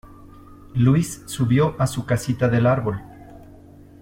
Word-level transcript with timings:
Luis 0.73 1.21
subió 1.27 1.75
a 1.77 1.85
su 1.85 2.07
casita 2.07 2.47
del 2.47 2.65
árbol 2.65 3.03